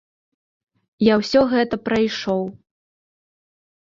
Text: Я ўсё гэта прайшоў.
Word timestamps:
Я 1.11 1.17
ўсё 1.21 1.41
гэта 1.51 1.75
прайшоў. 1.89 2.41